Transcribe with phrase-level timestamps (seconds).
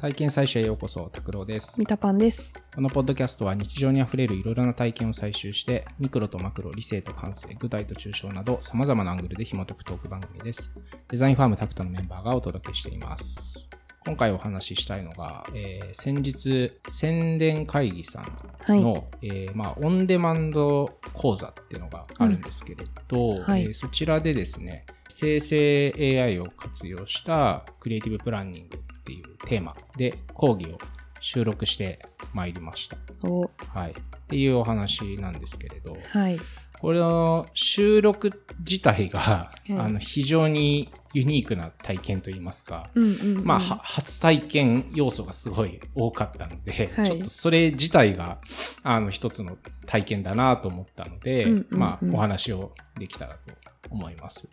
[0.00, 1.78] 体験採集へようこそ、拓郎です。
[1.78, 2.52] ミタパンです。
[2.74, 10.72] このポッドキャストは日常にあふれるいろいろな体験を採集して、ミクロとマクロ、理性と感性、具体と抽象など様々なアングルで紐解くトーク番組です。
[11.08, 13.70] デザインファームタクトのメンバーがお届けしています。
[14.06, 18.20] 今回お話ししたいのが、えー先日、宣伝会議さ
[18.68, 23.62] んの、えーまあ、オンデマンド講座っていうのがあるんですけれど、はい。
[23.62, 30.78] えーそちらでですね、生成 AI を活用したクリエイティブプランニングっていうテーマで講義を
[31.24, 32.00] 収録して
[32.34, 32.98] まいりました。
[33.26, 33.92] お、はい。
[33.92, 33.94] っ
[34.28, 36.38] ていうお話なんですけれど、はい。
[36.78, 43.44] これの収録自体が、うんあの非常にユニークな体験といいますか、うんうん、うん。
[43.44, 48.38] まあ、は初体験要素がすごい多かったので、はいちょっとそれ自体が、
[48.82, 49.56] あの、一つの
[49.86, 53.54] 体験だなと思ったので、うんうんうんまあ、お話をできたらと
[53.88, 54.50] 思います。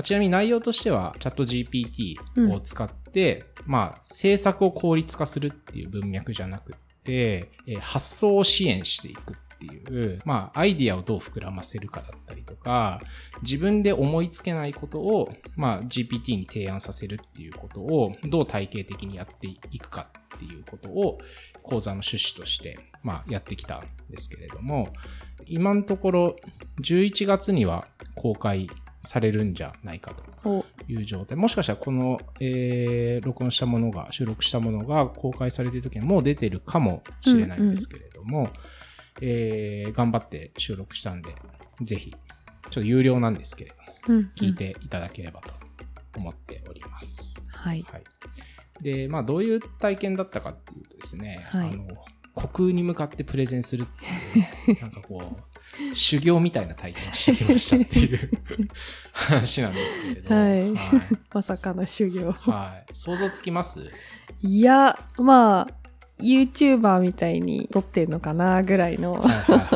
[0.00, 13.02] まあちなみに内容としては、チャット GPT を使って、まあ、制作を効率化するっていう文脈じゃなくって、えー発想を支援していくっていう、まあ、アイディアをどう膨らませるかだったりとか、
[13.42, 21.18] 自分で思いつけないことを、まあ、GPT に提案させるっていうことを、どう体系的にやっていくかっていうことを、
[21.62, 24.94] 講座の趣旨として、まあ、やってきたんですけれども、
[25.44, 26.36] 今のところ、
[26.82, 28.70] 11月には公開
[29.02, 31.36] されるんじゃないかとお、いう状態。
[31.36, 38.50] もしかしたらこの、えー録音したものが、収録したものが公開されている時にはもう出てるかもしれないんですけれども、
[39.20, 41.34] えー頑張って収録したんで、
[41.82, 43.70] ぜひ、ちょっと有料なんですけれ
[44.06, 44.54] ども、うん、聞い。
[44.54, 45.52] ていただければと
[46.16, 47.48] 思っております。
[47.52, 47.84] はい。
[47.90, 48.04] はい。
[48.82, 51.86] で、まあ、どういう体験だったかっていうとですね、はいあの、
[52.36, 53.86] 虚空に向かってプレゼンするっ
[54.66, 55.39] ていう、なんかこう、
[55.94, 58.30] 修行みたいな体験をしてきましたっていう
[59.12, 61.00] 話なんですけれど、はいはい
[61.32, 62.32] まさかの修行。
[62.32, 62.94] はい。
[62.94, 63.90] 想像つきます？
[64.42, 65.68] いや、まあ、
[66.22, 69.24] YouTuber みたいに撮ってんのかなぐらいの。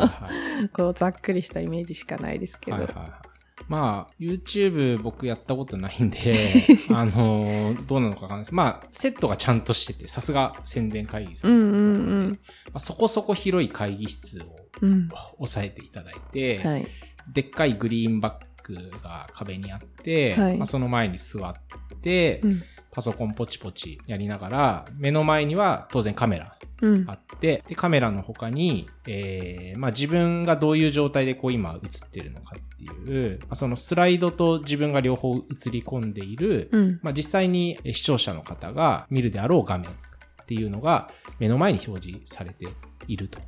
[0.73, 2.77] こう、ざっくりしたイメージしかないですけど。
[2.79, 3.24] はいはいはい。
[3.69, 8.55] まあ、YouTube 僕やったことないんで、 あのーどうなのかわかんないです。
[8.55, 12.31] まあ、セットがちゃんとしてて、さすが宣伝会議さうんんだったので、うんうん。
[12.31, 12.39] ま
[12.75, 15.09] あ、そこそこ広い会議室をうん。
[15.39, 16.87] 押さえていただいて、はい。
[17.33, 21.55] でっかいグリーンバッグが壁にあって、はいまあ、その前に座っ
[22.01, 22.63] て、うん。
[22.91, 26.74] パソコンポチポチやりながら、目の前には当然カメラうん
[27.09, 27.13] あ。
[27.13, 37.01] って、で、カメラの他に、えーまあ自分がどういう状態でこう今映ってるのかっていう、まあそのスライドと自分が両方映り込んでいる、うん。
[37.03, 42.67] まあ実際にえー視聴者の方が見るであろう画面っていうのが目の前に表示されて
[43.07, 43.41] いると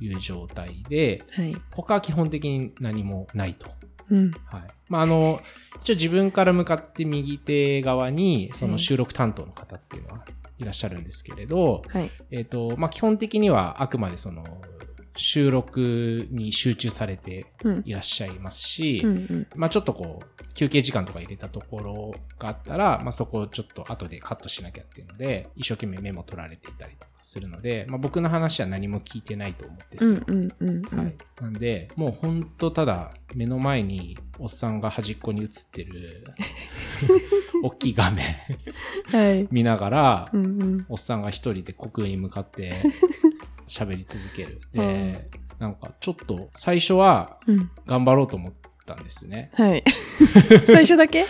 [0.00, 1.56] いう状態で、はい。
[1.72, 3.68] 他は基本的に何もないと。
[4.10, 4.30] うん。
[4.46, 4.62] はい。
[4.88, 5.40] まあ、あの、
[5.80, 10.24] 一応自分から向かって右手側に、その収録担当の方っていうのは
[10.58, 12.10] いらっしゃるんですけれど、はい。
[12.30, 14.44] えっ、と、まあ、基本的にはあくまでその、
[15.16, 17.82] 収録に集中されてうん。
[17.84, 19.04] いらっしゃいますし。
[19.54, 30.20] まあ、ちょっとこう、休憩時間とか入れたところがあったら、まあ、そこをちょっと後でカットしなきゃっていうので、一生懸命メモ取られていたりとかするので、まあ、僕の話は何も聞いてないと思うんですよ。
[30.26, 36.24] うんうんうんうはいん。、なんで、もうほんとただ目の前におっさんが端っこに映ってる
[37.62, 38.24] 大きい画面
[39.10, 39.48] はい。
[39.50, 40.86] 見ながら、うんうん。
[40.88, 42.74] おっさんが一人で虚空に向かって
[43.66, 44.60] 喋り続ける。
[44.72, 45.28] で、
[45.58, 47.70] なんかちょっと最初はうん。
[47.86, 48.52] 頑張ろうと思っ
[48.84, 49.50] たんですね。
[49.54, 49.84] はい。
[50.66, 51.26] 最初だけ？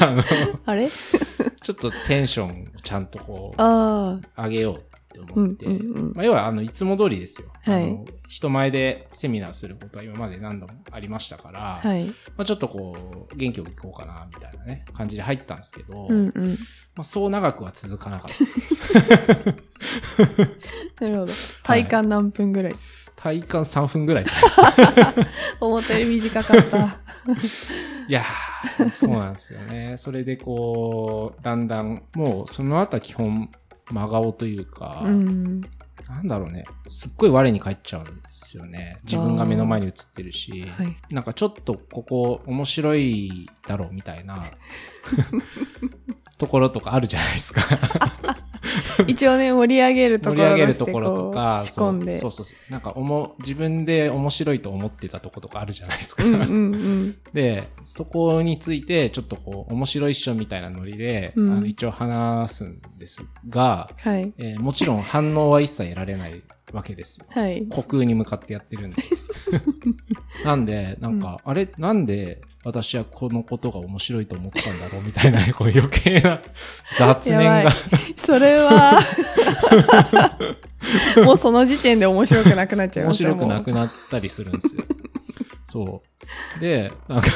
[0.00, 0.22] あの
[0.64, 0.88] あれ？
[0.88, 3.60] ちょっとテンションをちゃんとこう。
[3.60, 4.80] 上げようっ
[5.24, 8.04] て思って、うんうんうんまあ、要はあのいつも通りですよ、はいあの。
[8.28, 12.04] 人前でセミナーすることは今まで何度もありましたから、はい。
[12.04, 16.50] まあ、ちょっとこう、元気よく行こうかな、みたいなね、感じで入ったんですけど、うんうん。
[16.94, 18.30] まあ、そう長くは続かなかっ
[20.98, 21.04] た。
[21.04, 21.32] なるほど。
[21.62, 22.74] 体感何分ぐらい、
[23.16, 24.26] 体感3分ぐらい。
[25.58, 26.76] 思ったより短かった。
[28.08, 29.96] いやー、そうなんですよね。
[29.98, 33.50] それでこう、だんだん、もうその後は基本、
[33.90, 35.62] 真顔というか、うん。
[36.08, 38.98] なんだろうね、すっごい我に返っちゃうんですよね。
[39.04, 40.96] 自分が目の前に映ってるし、はい。
[41.10, 44.52] なんかちょっとここ面白いだろうみたいな
[46.38, 47.62] ところとかあるじゃないですか。
[49.06, 52.18] 一応ね、盛り上げるとこ盛りろとして上げるところとこか、う仕込んで。
[52.18, 52.72] そうそうそうそう。
[52.72, 56.24] なんかおも、自分で面白いと思ってたとことかあるじゃないですか。
[56.24, 57.16] うんうんうん。
[57.32, 64.32] で、そこについて、ちょっとこう、面白いっしょみたいなノリで、うんあの一応話すんですが、はい。
[64.38, 67.26] えーもちろん反応は一切得られないわけですよ。
[67.30, 67.66] はい。
[67.70, 69.02] 虚空に向かってやってるんで。
[70.44, 75.02] なんで、なんか、あれ、なんで私はこのことが面白いと思ったんだろう？
[75.04, 76.40] みたいな、こう余計な
[76.98, 77.70] 雑念が
[78.26, 79.00] それは
[81.24, 84.84] もうその時点で面白くなくなっちゃいます面白くなもくなったりするんですよ。
[85.64, 86.02] そ
[86.56, 86.60] う。
[86.60, 87.28] で、なんか、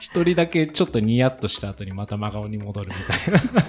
[0.00, 3.62] 一人だけちょっとニヤッとした後にまた真顔に戻るみたいな。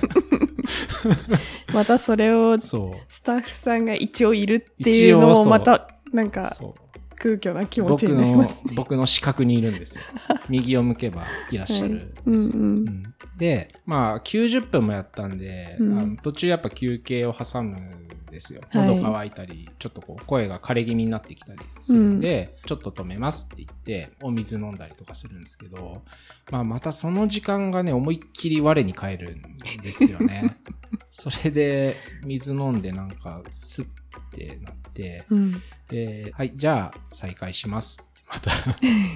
[1.71, 3.05] うまたそれをそう。
[3.07, 6.73] スタッフさんが一応いるっていうのもまたなんかそう
[7.17, 10.03] 空虚な気持ちになります、僕の視覚にいるんですよ。
[10.49, 12.57] 右を向けばいらっしゃるんですよ。
[12.57, 18.61] うんうんうんで、まあ、90分もやったんで、うんあの途中やっぱ休憩を挟むんですよ。
[18.69, 26.03] はい喉乾いたり、ちょっとこう声が枯れ気味になってきたりするんで、ちょっと止めますって言って、お水飲んだりとかするんですけど、
[26.51, 29.41] まあ、またその時間がね、思いっきり我に返るん
[29.81, 30.57] ですよね。
[31.09, 33.89] それで、水飲んでなんか、スッっ
[34.31, 38.51] てなって、うんで、はい、じゃあ再開しますってまた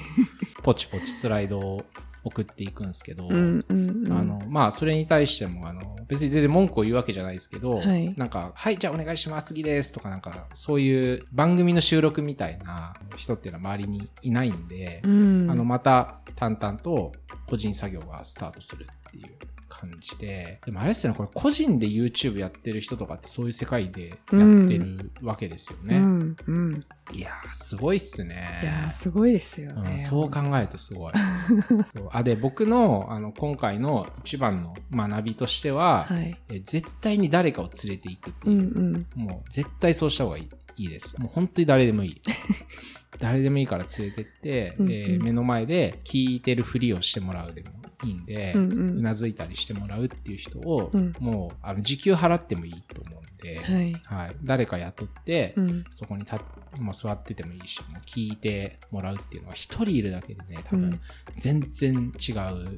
[0.62, 1.86] ポチポチスライドを
[2.28, 4.12] 送っていくんですけど、うんうんうん。
[4.12, 8.14] あのまあそれに対してもあの別に全然文句を言うわけじゃないですけど、はい。
[8.16, 15.52] なんか「はいじゃあお願いします次です」とかなんかそういう番組の収録みたいな人っていうのは周りにいないんで、うん。
[15.52, 17.14] あのまた淡々と
[17.48, 19.36] 個人作業がスタートするっていう
[19.68, 24.18] 感じででもあれですよねこれ個人で YouTube やってる人とかってそういう世界でやっ
[24.68, 26.86] てるわけですよね、うんうん。
[27.14, 31.14] いやーすごいっすいやすごいですようんね、そう考えるとすごい。
[32.12, 36.38] あで僕のあの今回の一番の学びとしては、はい。
[36.50, 39.08] え絶対に誰かを連れていくってういう、んうん。
[39.16, 41.20] もう絶対そうした方がいいいいです。
[41.20, 42.22] もう本当に誰でもいい
[43.20, 44.92] 誰でもいいから連れてって、うんうん。
[44.92, 47.70] えー目の前で聞いてるふりをしてもらうでも
[48.04, 48.72] いいんで、ううん。
[48.72, 51.14] うんなずいたりしてもらうっていう人を、うん。
[51.20, 53.94] もうあの時給払ってもいいと思うんで、はい。
[54.06, 55.84] はい、誰か雇って、うん。
[55.92, 56.40] そこに立っ
[56.80, 61.00] もう座っててもいいし、もう聞いてもらうっていうのは、一人いるだけでね、多分うん。
[61.38, 62.32] 全然違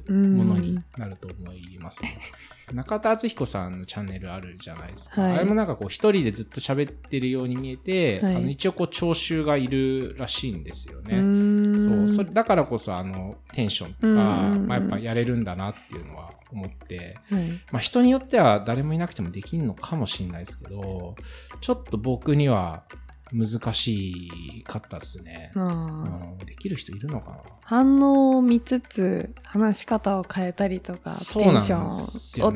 [0.06, 2.18] うものになると思いますね。
[2.72, 5.22] 中田敦彦さんのチャンネルあるじゃないですか。
[5.22, 5.32] はい。
[5.32, 8.36] あれもなんかこう一人でずっと喋ってるように見えて、はい。
[8.36, 11.18] あの一応こう聴衆がいるらしいんですよね。
[11.18, 14.14] うそうそれだからこそあのテンションとか、うん。
[14.14, 17.48] うんうんまあ、やっぱやれるんだなっていうのは思って、はい。
[17.72, 21.16] まあ、人によっては誰もいなくてもできるのかもしれないですけど、
[21.60, 22.84] ちょっと僕には
[23.32, 25.52] 難しかったですね。
[25.54, 27.38] うん、できる人いるのかな？
[27.62, 31.92] 反応を見つつ話し方を変えたりとかテンションを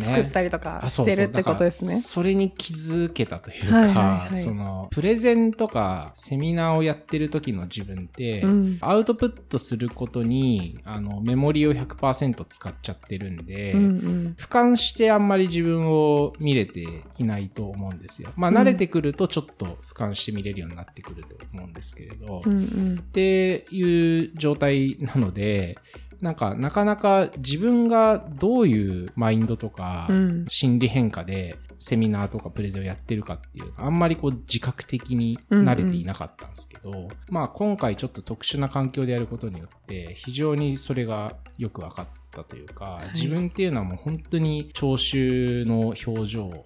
[0.01, 1.95] 作ったりとかあしてるってことですね。
[1.97, 4.35] それに気づけたというか、はいはいはい。
[4.43, 8.79] そのプレゼンとかセミナーをやってる時の自分って、うん。
[8.81, 14.37] アウトプットすることにあのメモリを100%使っちゃってるんで、うんうん。
[14.37, 16.85] 俯瞰してあんまり自分を見れて
[17.19, 18.31] いないと思うんですよ。
[18.35, 18.57] まあうん。
[18.57, 22.99] 慣れてくるとちょっと俯瞰して見れるようになってくると思うんですけれど、うんうん。
[23.01, 25.79] っていう状態なので、
[26.21, 30.45] なんかなかなか自分がどういうマインドとかうん。
[30.49, 43.15] 心理変化でセミナーとかプレゼンをやってるかっていうあんまりこう自覚的に慣れていなかったんですけど、まあ今回ちょっと特殊な環境でやることによって非常にそれがよく分かったというか、い。
[43.15, 46.65] 自分っていうのはもう本当に聴衆の表情だっ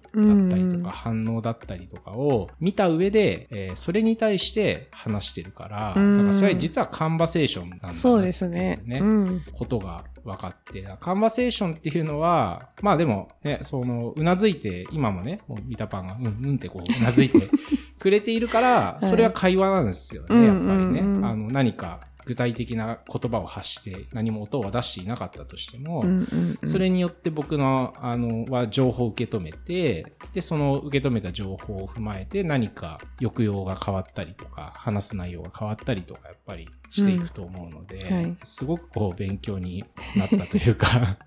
[0.49, 6.17] たりとうんか反応だったりとかを見た上で、えーそれに対して話してるから、うん。
[6.17, 8.81] だからそれは実はカンバセーションなんだなっていうそうですね。
[8.87, 17.49] うんことが分かって、カンバセーションっていうのは、まあでもね、その、うなずいて、今もね、もうビタパンが、うん、うんってこう、うなずいて
[17.99, 19.05] くれているから、 い。
[19.05, 21.01] それは会話なんですよね、うんやっぱりね。
[21.01, 26.05] あの、何か具体的な言葉を発して、何も音を出していなかったとしても、
[26.65, 38.37] それによって僕の、あの、は情報を受け止めて、で、その受け止めた情報を踏まえて何か抑揚が変わったりとか、話す内容が変わったりとか、やっぱりしていくと思うので、うんはい。
[38.43, 39.83] すごくこう勉強に
[40.15, 40.87] なったというか、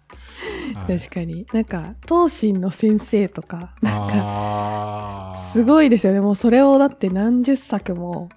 [0.74, 0.98] はい。
[0.98, 1.46] 確かに。
[1.52, 6.20] なんか東進の先生とかなんかすごいですよね。
[6.20, 8.28] もうそれをだって何十作も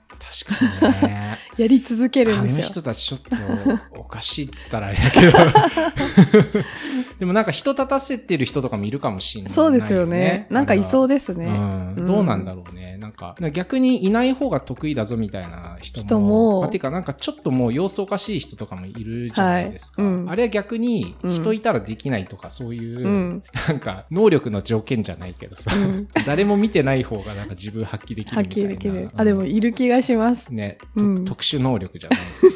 [0.44, 1.38] 確かにね。
[1.58, 2.66] やり続けるあのんですよ。
[2.66, 5.32] 人たちちょっとおかしいっつったらあれだけど。
[7.20, 10.48] でもなんか人立たせてる人とかもいるかもしれない、そうですよね。
[10.50, 12.06] なんかいそうでですね、うん、うん。
[12.06, 12.98] どうなんだろうね。
[12.98, 16.06] なんか、逆にいない方が得意だぞみたいな人も。
[16.06, 16.64] 人も。
[16.66, 20.02] あていうか、なんかちょっともう様子おかしい人とかもいるじゃないですか。
[20.02, 20.12] はい。
[20.12, 20.30] うん。
[20.30, 23.44] あれは逆に人いたらできないとか、そういう、うん。
[23.68, 26.08] なんか能力の条件じゃないけどさ、うん。
[26.26, 28.50] 誰も見てない方がなんか自分発揮できるみたいな。
[28.50, 28.94] きりできる。
[28.94, 29.12] うん。
[29.16, 31.26] あでもいる気がしますね、とうん。
[31.26, 32.42] 特殊能力じゃないです。
[32.50, 32.56] か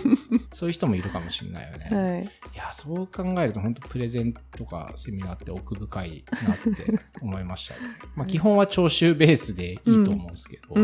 [0.53, 1.89] そういう人もいるかもしれないよね。
[1.91, 2.23] はい。
[2.23, 7.79] いや、そう考えると本当プレゼンとかセミナーって奥深いなって 思いましたね。
[8.15, 10.75] まあ基本は聴衆ベースでいいと思うんですけど、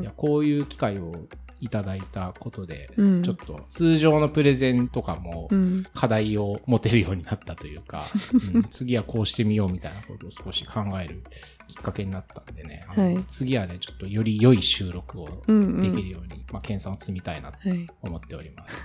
[0.00, 1.14] いやこういう機会を
[1.60, 5.84] いただいたことで、うんちょっと通常のプレゼンとかもうん。
[5.94, 8.04] 課題を持てるようになったというか、
[8.54, 11.22] うん次はこうしてみようみたいなことを少し考える
[11.68, 15.80] きっかけになったんでね、はい次はね、ちょっとより良い収録をうんうん。
[15.80, 17.86] できるように、まあ、研鑽を積みたいなとはい。
[18.02, 18.76] 思っております。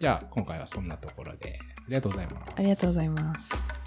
[0.00, 2.52] じゃあ、今回はそんなところで、ありがとうございます。
[2.56, 3.77] ありがとうございます。